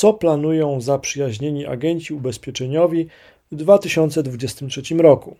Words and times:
co 0.00 0.12
planują 0.12 0.80
zaprzyjaźnieni 0.80 1.66
agenci 1.66 2.14
ubezpieczeniowi 2.14 3.06
w 3.52 3.56
2023 3.56 4.94
roku. 4.94 5.36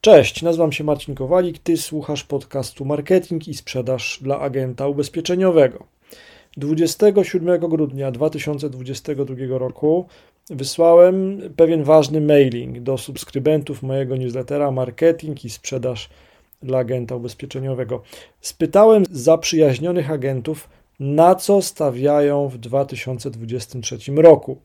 Cześć, 0.00 0.42
nazywam 0.42 0.72
się 0.72 0.84
Marcin 0.84 1.14
Kowalik, 1.14 1.58
ty 1.58 1.76
słuchasz 1.76 2.24
podcastu 2.24 2.84
Marketing 2.84 3.48
i 3.48 3.54
Sprzedaż 3.54 4.18
dla 4.22 4.40
agenta 4.40 4.88
ubezpieczeniowego. 4.88 5.84
27 6.56 7.60
grudnia 7.60 8.10
2022 8.10 9.58
roku 9.58 10.06
wysłałem 10.50 11.40
pewien 11.56 11.84
ważny 11.84 12.20
mailing 12.20 12.80
do 12.80 12.98
subskrybentów 12.98 13.82
mojego 13.82 14.16
newslettera 14.16 14.70
Marketing 14.70 15.44
i 15.44 15.50
Sprzedaż 15.50 16.08
dla 16.62 16.78
agenta 16.78 17.16
ubezpieczeniowego. 17.16 18.02
Spytałem 18.40 19.04
zaprzyjaźnionych 19.10 20.10
agentów, 20.10 20.68
na 21.00 21.34
co 21.34 21.62
stawiają 21.62 22.48
w 22.48 22.58
2023 22.58 23.98
roku. 24.16 24.60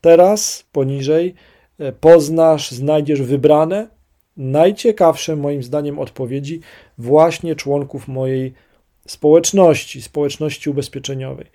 Teraz 0.00 0.64
poniżej 0.72 1.34
e, 1.78 1.92
poznasz, 1.92 2.70
znajdziesz 2.70 3.22
wybrane, 3.22 3.88
najciekawsze 4.36 5.36
moim 5.36 5.62
zdaniem 5.62 5.98
odpowiedzi 5.98 6.60
właśnie 6.98 7.56
członków 7.56 8.08
mojej 8.08 8.54
społeczności, 9.06 10.02
społeczności 10.02 10.70
ubezpieczeniowej. 10.70 11.46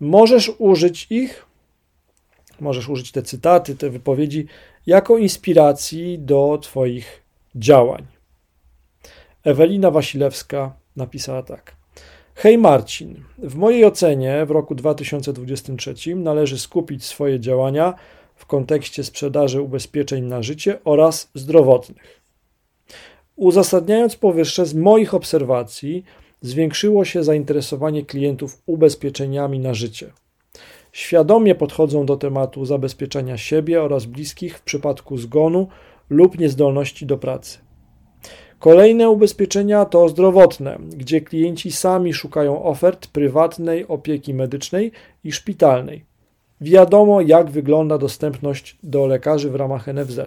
Możesz 0.00 0.52
użyć 0.58 1.06
ich, 1.10 1.46
możesz 2.60 2.88
użyć 2.88 3.12
te 3.12 3.22
cytaty, 3.22 3.76
te 3.76 3.90
wypowiedzi 3.90 4.46
jako 4.86 5.18
inspiracji 5.18 6.18
do 6.18 6.58
Twoich 6.62 7.22
działań. 7.54 8.06
Ewelina 9.44 9.90
Wasilewska 9.90 10.72
napisała 10.96 11.42
tak. 11.42 11.81
Hej 12.34 12.58
Marcin, 12.58 13.14
w 13.38 13.56
mojej 13.56 13.84
ocenie 13.84 14.46
w 14.46 14.50
roku 14.50 14.74
2023 14.74 16.16
należy 16.16 16.58
skupić 16.58 17.04
swoje 17.04 17.40
działania 17.40 17.94
w 18.34 18.46
kontekście 18.46 19.04
sprzedaży 19.04 19.62
ubezpieczeń 19.62 20.24
na 20.24 20.42
życie 20.42 20.78
oraz 20.84 21.30
zdrowotnych. 21.34 22.20
Uzasadniając 23.36 24.16
powyższe, 24.16 24.66
z 24.66 24.74
moich 24.74 25.14
obserwacji 25.14 26.04
zwiększyło 26.40 27.04
się 27.04 27.24
zainteresowanie 27.24 28.04
klientów 28.04 28.62
ubezpieczeniami 28.66 29.58
na 29.58 29.74
życie. 29.74 30.12
Świadomie 30.92 31.54
podchodzą 31.54 32.06
do 32.06 32.16
tematu 32.16 32.64
zabezpieczenia 32.64 33.38
siebie 33.38 33.82
oraz 33.82 34.04
bliskich 34.04 34.58
w 34.58 34.62
przypadku 34.62 35.16
zgonu 35.18 35.68
lub 36.10 36.38
niezdolności 36.38 37.06
do 37.06 37.18
pracy. 37.18 37.58
Kolejne 38.62 39.10
ubezpieczenia 39.10 39.84
to 39.84 40.08
zdrowotne, 40.08 40.78
gdzie 40.96 41.20
klienci 41.20 41.72
sami 41.72 42.14
szukają 42.14 42.64
ofert 42.64 43.06
prywatnej 43.06 43.88
opieki 43.88 44.34
medycznej 44.34 44.92
i 45.24 45.32
szpitalnej. 45.32 46.04
Wiadomo, 46.60 47.20
jak 47.20 47.50
wygląda 47.50 47.98
dostępność 47.98 48.78
do 48.82 49.06
lekarzy 49.06 49.50
w 49.50 49.54
ramach 49.54 49.86
NFZ. 49.86 50.18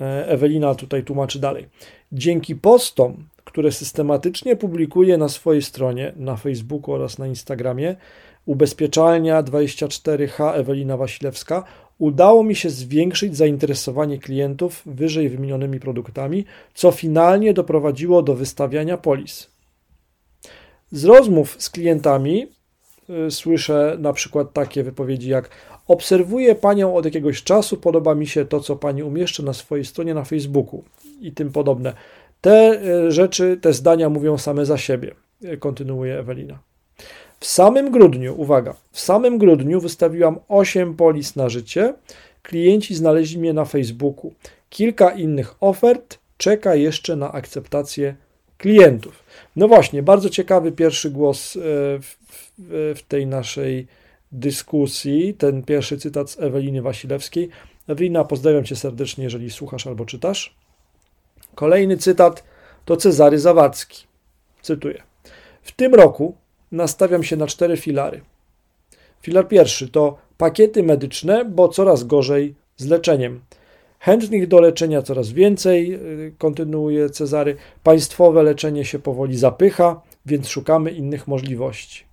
E, 0.00 0.28
Ewelina 0.28 0.74
tutaj 0.74 1.04
tłumaczy 1.04 1.38
dalej. 1.38 1.68
Dzięki 2.12 2.56
postom, 2.56 3.28
które 3.44 3.72
systematycznie 3.72 4.56
publikuje 4.56 5.18
na 5.18 5.28
swojej 5.28 5.62
stronie, 5.62 6.12
na 6.16 6.36
Facebooku 6.36 6.94
oraz 6.94 7.18
na 7.18 7.26
Instagramie, 7.26 7.96
ubezpieczalnia 8.46 9.42
24H 9.42 10.54
Ewelina 10.54 10.96
Wasilewska, 10.96 11.64
udało 11.98 12.44
mi 12.44 12.54
się 12.54 12.70
zwiększyć 12.70 13.36
zainteresowanie 13.36 14.18
klientów 14.18 14.82
wyżej 14.86 15.28
wymienionymi 15.28 15.80
produktami, 15.80 16.44
co 16.74 16.90
finalnie 16.90 17.54
doprowadziło 17.54 18.22
do 18.22 18.34
wystawiania 18.34 18.96
polis. 18.96 19.50
Z 20.92 21.04
rozmów 21.04 21.56
z 21.58 21.70
klientami 21.70 22.46
y, 23.26 23.30
słyszę 23.30 23.96
na 24.00 24.12
przykład 24.12 24.52
takie 24.52 24.82
wypowiedzi 24.82 25.30
jak 25.30 25.50
Obserwuję 25.88 26.54
Panią 26.54 26.94
od 26.94 27.04
jakiegoś 27.04 27.42
czasu, 27.42 27.76
podoba 27.76 28.14
mi 28.14 28.26
się 28.26 28.44
to, 28.44 28.60
co 28.60 28.76
Pani 28.76 29.02
umieszcza 29.02 29.42
na 29.42 29.52
swojej 29.52 29.84
stronie 29.84 30.14
na 30.14 30.24
Facebooku 30.24 30.84
i 31.20 31.32
tym 31.32 31.52
podobne. 31.52 31.92
Te 32.40 32.82
y, 33.06 33.12
rzeczy, 33.12 33.58
te 33.62 33.72
zdania 33.72 34.08
mówią 34.08 34.38
same 34.38 34.66
za 34.66 34.78
siebie, 34.78 35.14
y, 35.44 35.56
kontynuuje 35.56 36.18
Ewelina. 36.18 36.58
W 37.40 37.46
samym 37.46 37.90
grudniu, 37.90 38.40
uwaga, 38.40 38.74
w 38.92 39.00
samym 39.00 39.38
grudniu 39.38 39.80
wystawiłam 39.80 40.38
8 40.48 40.94
polis 40.94 41.36
na 41.36 41.48
życie. 41.48 41.94
Klienci 42.42 42.94
znaleźli 42.94 43.38
mnie 43.38 43.52
na 43.52 43.64
Facebooku. 43.64 44.32
Kilka 44.70 45.10
innych 45.10 45.54
ofert 45.60 46.18
czeka 46.36 46.74
jeszcze 46.74 47.16
na 47.16 47.32
akceptację 47.32 48.14
klientów. 48.58 49.22
No 49.56 49.68
właśnie, 49.68 50.02
bardzo 50.02 50.30
ciekawy 50.30 50.72
pierwszy 50.72 51.10
głos 51.10 51.56
e, 51.56 51.60
w, 51.60 52.16
w, 52.58 52.94
w 52.96 53.02
tej 53.02 53.26
naszej 53.26 53.86
dyskusji, 54.32 55.34
ten 55.34 55.62
pierwszy 55.62 55.98
cytat 55.98 56.30
z 56.30 56.40
Eweliny 56.40 56.82
Wasilewskiej. 56.82 57.48
Ewelina, 57.88 58.24
pozdrawiam 58.24 58.64
Cię 58.64 58.76
serdecznie, 58.76 59.24
jeżeli 59.24 59.50
słuchasz 59.50 59.86
albo 59.86 60.04
czytasz. 60.04 60.54
Kolejny 61.54 61.96
cytat 61.96 62.44
to 62.84 62.96
Cezary 62.96 63.38
Zawadzki. 63.38 64.06
Cytuję. 64.62 65.02
W 65.62 65.72
tym 65.72 65.94
roku 65.94 66.34
nastawiam 66.72 67.22
się 67.22 67.36
na 67.36 67.46
cztery 67.46 67.76
filary. 67.76 68.20
Filar 69.22 69.48
pierwszy 69.48 69.88
to 69.88 70.18
pakiety 70.38 70.82
medyczne, 70.82 71.44
bo 71.44 71.68
coraz 71.68 72.04
gorzej 72.04 72.54
z 72.76 72.86
leczeniem. 72.86 73.40
Chętnych 73.98 74.48
do 74.48 74.60
leczenia 74.60 75.02
coraz 75.02 75.30
więcej, 75.30 75.94
y, 75.94 76.32
kontynuuje 76.38 77.10
Cezary. 77.10 77.56
Państwowe 77.82 78.42
leczenie 78.42 78.84
się 78.84 78.98
powoli 78.98 79.38
zapycha, 79.38 80.00
więc 80.26 80.48
szukamy 80.48 80.90
innych 80.90 81.28
możliwości. 81.28 82.04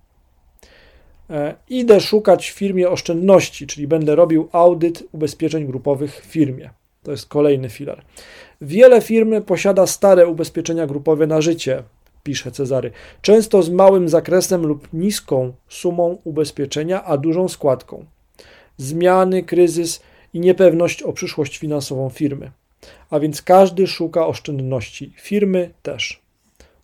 E, 1.30 1.54
idę 1.68 2.00
szukać 2.00 2.50
w 2.50 2.54
firmie 2.54 2.90
oszczędności, 2.90 3.66
czyli 3.66 3.86
będę 3.86 4.14
robił 4.16 4.48
audyt 4.52 5.04
ubezpieczeń 5.12 5.66
grupowych 5.66 6.20
w 6.22 6.24
firmie. 6.24 6.70
To 7.02 7.10
jest 7.10 7.28
kolejny 7.28 7.68
filar. 7.68 8.02
Wiele 8.60 9.00
firm 9.00 9.42
posiada 9.42 9.86
stare 9.86 10.26
ubezpieczenia 10.26 10.86
grupowe 10.86 11.26
na 11.26 11.40
życie, 11.40 11.82
pisze 12.24 12.50
Cezary, 12.50 12.90
często 13.22 13.62
z 13.62 13.70
małym 13.70 14.08
zakresem 14.08 14.66
lub 14.66 14.88
niską 14.92 15.52
sumą 15.68 16.18
ubezpieczenia, 16.24 17.04
a 17.04 17.16
dużą 17.16 17.48
składką. 17.48 18.04
Zmiany, 18.76 19.42
kryzys 19.42 20.02
i 20.34 20.40
niepewność 20.40 21.02
o 21.02 21.12
przyszłość 21.12 21.58
finansową 21.58 22.10
firmy. 22.10 22.50
A 23.10 23.20
więc 23.20 23.42
każdy 23.42 23.86
szuka 23.86 24.26
oszczędności, 24.26 25.12
firmy 25.16 25.70
też. 25.82 26.22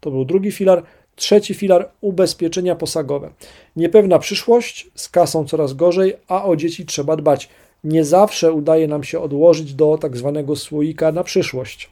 To 0.01 0.11
był 0.11 0.25
drugi 0.25 0.53
filar. 0.53 0.83
Trzeci 1.17 1.55
filar 1.55 1.91
ubezpieczenia 2.01 2.77
posagowe. 2.77 3.31
Niepewna 3.77 4.19
przyszłość, 4.19 4.91
z 4.95 5.09
kasą 5.09 5.45
coraz 5.45 5.73
gorzej, 5.73 6.17
a 6.29 6.45
o 6.45 6.57
dzieci 6.57 6.87
trzeba 6.87 7.17
dbać. 7.17 7.49
Nie 7.85 8.05
zawsze 8.05 8.53
udaje 8.53 8.89
nam 8.89 9.05
się 9.05 9.21
odłożyć 9.21 9.75
do 9.75 9.99
tak 9.99 10.17
zwanego 10.17 10.57
słoika 10.57 11.13
na 11.13 11.25
przyszłość 11.25 11.91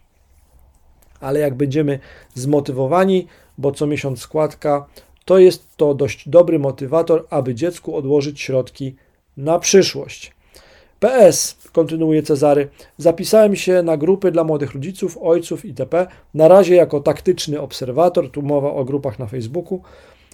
ale 1.20 1.40
jak 1.40 1.54
będziemy 1.54 1.98
zmotywowani, 2.34 3.26
bo 3.58 3.72
co 3.72 3.86
miesiąc 3.86 4.20
składka, 4.20 4.86
to 5.24 5.38
jest 5.38 5.76
to 5.76 5.94
dość 5.94 6.28
dobry 6.28 6.58
motywator, 6.58 7.26
aby 7.30 7.54
dziecku 7.54 7.96
odłożyć 7.96 8.40
środki 8.40 8.96
na 9.36 9.58
przyszłość. 9.58 10.32
PS, 11.00 11.58
kontynuuje 11.72 12.22
Cezary, 12.22 12.68
zapisałem 12.98 13.56
się 13.56 13.82
na 13.82 13.96
grupy 13.96 14.30
dla 14.30 14.44
młodych 14.44 14.72
rodziców, 14.72 15.18
ojców 15.22 15.64
itp. 15.64 16.06
Na 16.34 16.48
razie 16.48 16.74
jako 16.74 17.00
taktyczny 17.00 17.60
obserwator, 17.60 18.30
tu 18.30 18.42
mowa 18.42 18.72
o 18.72 18.84
grupach 18.84 19.18
na 19.18 19.26
Facebooku. 19.26 19.80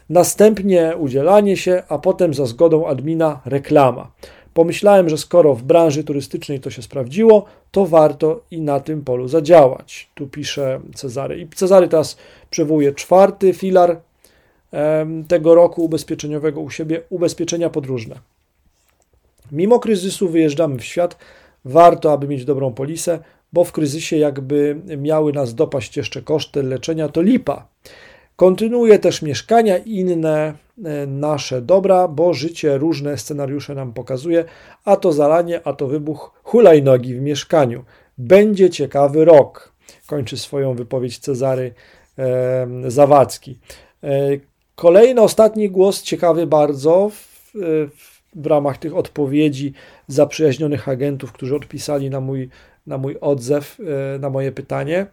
Następnie 0.09 0.93
udzielanie 0.99 1.57
się, 1.57 1.83
a 1.89 1.99
potem 1.99 2.35
za 2.35 2.47
zgodą 2.47 2.87
admina 2.87 3.41
reklama. 3.45 4.11
Pomyślałem, 4.55 5.09
że 5.09 5.19
skoro 5.19 5.55
w 5.55 5.63
branży 5.63 6.05
turystycznej 6.05 6.61
to 6.61 6.71
się 6.71 6.83
sprawdziło, 6.83 7.45
to 7.71 7.87
warto 7.87 8.41
i 8.51 8.61
na 8.61 8.81
tym 8.81 9.05
polu 9.05 9.29
zadziałać. 9.29 10.11
Tu 10.15 10.27
pisze 10.27 10.81
Cezary. 10.95 11.41
I 11.41 11.49
Cezary 11.49 11.89
teraz 11.89 12.17
przywołuje 12.51 12.93
czwarty 12.93 13.55
filar 13.55 14.01
tego 15.29 15.55
roku 15.55 15.85
ubezpieczeniowego 15.85 16.61
u 16.61 16.71
siebie 16.71 17.03
ubezpieczenia 17.11 17.71
podróżne. 17.71 18.19
Mimo 19.53 19.79
kryzysu 19.79 20.29
wyjeżdżamy 20.29 20.79
w 20.79 20.85
świat, 20.85 21.19
warto, 21.65 22.13
aby 22.13 22.29
mieć 22.29 22.45
dobrą 22.45 22.73
polisę, 22.73 23.19
bo 23.53 23.65
w 23.65 23.73
kryzysie 23.73 24.17
jakby 24.17 24.81
miały 24.99 25.33
nas 25.33 25.55
dopaść 25.55 25.97
jeszcze 25.97 26.23
koszty 26.23 26.63
leczenia, 26.63 27.09
to 27.09 27.23
lipa. 27.23 27.67
Kontynuuje 28.37 28.99
też 28.99 29.23
mieszkania 29.23 29.79
i 29.79 29.95
inne 29.95 30.55
e, 30.85 31.07
nasze 31.07 31.63
dobra, 31.63 32.09
bo 32.09 32.35
życie 32.35 32.79
różne 32.79 33.19
scenariusze 33.19 33.75
nam 33.75 33.93
pokazuje, 33.93 34.45
a 34.85 34.97
to 34.97 35.13
zalanie, 35.13 35.61
a 35.65 35.73
to 35.73 35.87
wybuch 35.87 36.41
hulajnogi 36.43 37.15
w 37.15 37.21
mieszkaniu. 37.21 37.85
Będzie 38.19 38.71
ciekawy 38.71 39.25
rok. 39.25 39.73
Kończy 40.07 40.37
swoją 40.37 40.75
wypowiedź 40.75 41.19
Cezary 41.19 41.75
e, 42.19 42.67
Zawadzki. 42.87 43.59
E, 44.03 44.09
kolejny, 44.75 45.21
ostatni 45.21 45.71
głos, 45.71 46.03
ciekawy 46.03 46.47
bardzo 46.47 47.09
w, 47.09 47.51
w, 47.97 48.14
w 48.35 48.47
ramach 48.47 48.79
tych 48.79 48.97
odpowiedzi 48.97 49.73
zaprzyjaźnionych 50.09 50.89
agentów, 50.89 51.33
którzy 51.33 51.57
odpisali 51.57 52.11
na 52.11 52.21
mój 52.21 52.49
na 52.87 52.99
mój 52.99 53.17
odzew, 53.21 53.79
na 54.21 54.31
moje 54.31 54.53
pytanie, 54.53 55.07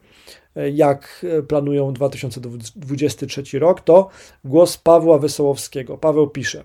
jak 0.73 1.25
planują 1.47 1.93
2023 1.93 3.59
rok, 3.59 3.81
to 3.81 4.09
głos 4.45 4.77
Pawła 4.77 5.17
Wesołowskiego. 5.17 5.97
Paweł 5.97 6.27
pisze, 6.27 6.63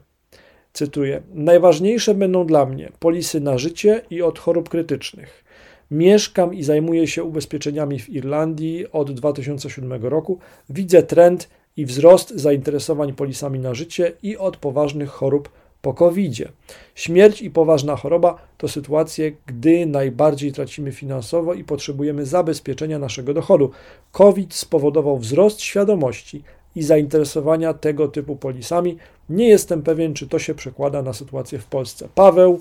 cytuję: 0.72 1.22
Najważniejsze 1.34 2.14
będą 2.14 2.46
dla 2.46 2.66
mnie 2.66 2.92
polisy 2.98 3.40
na 3.40 3.58
życie 3.58 4.02
i 4.10 4.22
od 4.22 4.38
chorób 4.38 4.68
krytycznych. 4.68 5.44
Mieszkam 5.90 6.54
i 6.54 6.62
zajmuję 6.62 7.06
się 7.06 7.24
ubezpieczeniami 7.24 7.98
w 7.98 8.08
Irlandii 8.08 8.92
od 8.92 9.12
2007 9.12 10.04
roku. 10.04 10.38
Widzę 10.70 11.02
trend 11.02 11.48
i 11.76 11.86
wzrost 11.86 12.30
zainteresowań 12.30 13.12
polisami 13.12 13.58
na 13.58 13.74
życie 13.74 14.12
i 14.22 14.36
od 14.36 14.56
poważnych 14.56 15.10
chorób 15.10 15.48
po 15.86 15.94
covid 15.94 16.32
-zie. 16.32 16.48
Śmierć 16.94 17.42
i 17.42 17.50
poważna 17.50 17.96
choroba 17.96 18.38
to 18.58 18.68
sytuacje, 18.68 19.32
gdy 19.46 19.86
najbardziej 19.86 20.52
tracimy 20.52 20.92
finansowo 20.92 21.54
i 21.54 21.64
potrzebujemy 21.64 22.26
zabezpieczenia 22.26 22.98
naszego 22.98 23.34
dochodu. 23.34 23.70
COVID 24.12 24.54
spowodował 24.54 25.18
wzrost 25.18 25.60
świadomości 25.60 26.42
i 26.76 26.82
zainteresowania 26.82 27.74
tego 27.74 28.08
typu 28.08 28.36
polisami. 28.36 28.96
Nie 29.30 29.48
jestem 29.48 29.82
pewien, 29.82 30.14
czy 30.14 30.28
to 30.28 30.38
się 30.38 30.54
przekłada 30.54 31.02
na 31.02 31.12
sytuację 31.12 31.58
w 31.58 31.66
Polsce. 31.66 32.08
Paweł, 32.14 32.60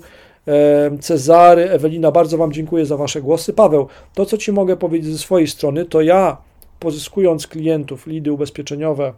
Cezary, 1.00 1.70
Ewelina, 1.70 2.10
bardzo 2.12 2.38
Wam 2.38 2.52
dziękuję 2.52 2.86
za 2.86 2.96
Wasze 2.96 3.22
głosy. 3.22 3.52
Paweł, 3.52 3.88
to 4.14 4.26
co 4.26 4.38
Ci 4.38 4.52
mogę 4.52 4.76
powiedzieć 4.76 5.12
ze 5.12 5.18
swojej 5.18 5.48
strony, 5.48 5.84
to 5.84 6.00
ja 6.00 6.36
pozyskując 6.80 7.46
klientów, 7.46 8.06
lidy 8.06 8.32
ubezpieczeniowe 8.32 9.12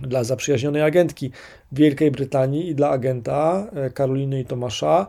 dla 0.00 0.24
zaprzyjaźnionej 0.24 0.82
agentki 0.82 1.30
Wielkiej 1.72 2.10
Brytanii 2.10 2.68
i 2.68 2.74
dla 2.74 2.90
agenta 2.90 3.66
e, 3.72 3.90
Karoliny 3.90 4.40
i 4.40 4.44
Tomasza, 4.44 5.06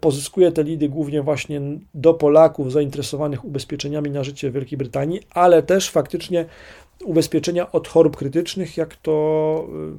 pozyskuję 0.00 0.52
te 0.52 0.62
lidy 0.62 0.88
głównie 0.88 1.22
właśnie 1.22 1.60
do 1.94 2.14
Polaków 2.14 2.72
zainteresowanych 2.72 3.44
ubezpieczeniami 3.44 4.10
na 4.10 4.24
życie 4.24 4.50
w 4.50 4.54
Wielkiej 4.54 4.78
Brytanii, 4.78 5.20
ale 5.30 5.62
też 5.62 5.90
faktycznie 5.90 6.44
ubezpieczenia 7.04 7.72
od 7.72 7.88
chorób 7.88 8.16
krytycznych, 8.16 8.76
jak 8.76 8.96
to 8.96 9.66
e, 9.68 9.98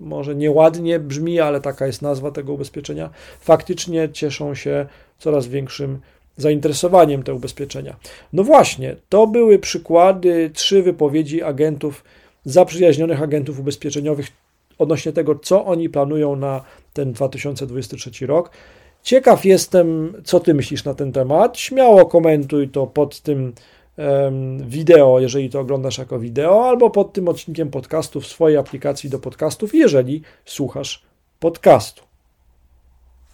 może 0.00 0.34
nieładnie 0.34 0.98
brzmi, 0.98 1.40
ale 1.40 1.60
taka 1.60 1.86
jest 1.86 2.02
nazwa 2.02 2.30
tego 2.30 2.52
ubezpieczenia, 2.52 3.10
faktycznie 3.40 4.08
cieszą 4.12 4.54
się 4.54 4.86
coraz 5.18 5.46
większym 5.46 6.00
zainteresowaniem 6.36 7.22
te 7.22 7.34
ubezpieczenia. 7.34 7.96
No 8.32 8.44
właśnie, 8.44 8.96
to 9.08 9.26
były 9.26 9.58
przykłady, 9.58 10.50
trzy 10.54 10.82
wypowiedzi 10.82 11.42
agentów, 11.42 12.04
zaprzyjaźnionych 12.44 13.22
agentów 13.22 13.60
ubezpieczeniowych 13.60 14.26
odnośnie 14.78 15.12
tego, 15.12 15.34
co 15.34 15.64
oni 15.64 15.88
planują 15.88 16.36
na 16.36 16.62
ten 16.92 17.12
2023 17.12 18.26
rok. 18.26 18.50
Ciekaw 19.02 19.44
jestem, 19.44 20.12
co 20.24 20.40
ty 20.40 20.54
myślisz 20.54 20.84
na 20.84 20.94
ten 20.94 21.12
temat. 21.12 21.58
Śmiało 21.58 22.06
komentuj 22.06 22.68
to 22.68 22.86
pod 22.86 23.20
tym 23.20 23.52
wideo, 24.60 25.20
jeżeli 25.20 25.50
to 25.50 25.60
oglądasz 25.60 25.98
jako 25.98 26.18
wideo, 26.18 26.68
albo 26.68 26.90
pod 26.90 27.12
tym 27.12 27.28
odcinkiem 27.28 27.70
podcastu 27.70 28.20
w 28.20 28.26
swojej 28.26 28.58
aplikacji 28.58 29.10
do 29.10 29.18
podcastów, 29.18 29.74
jeżeli 29.74 30.22
słuchasz 30.44 31.02
podcastu. 31.40 32.02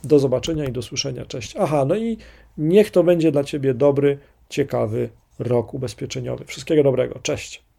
Do 0.04 0.18
zobaczenia 0.18 0.64
i 0.64 0.72
do 0.72 0.82
słyszenia. 0.82 1.26
Cześć. 1.26 1.54
Aha, 1.58 1.84
no 1.84 1.96
i 1.96 2.18
niech 2.58 2.90
to 2.90 3.04
będzie 3.04 3.32
dla 3.32 3.44
Ciebie 3.44 3.74
dobry, 3.74 4.18
ciekawy 4.48 5.08
rok 5.38 5.74
ubezpieczeniowy. 5.74 6.44
Wszystkiego 6.44 6.82
dobrego. 6.82 7.18
Cześć. 7.22 7.63